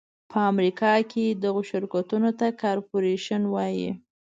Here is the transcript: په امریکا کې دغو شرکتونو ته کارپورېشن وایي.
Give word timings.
په 0.31 0.37
امریکا 0.51 0.93
کې 1.11 1.25
دغو 1.43 1.61
شرکتونو 1.71 2.29
ته 2.39 2.47
کارپورېشن 2.61 3.41
وایي. 3.53 3.89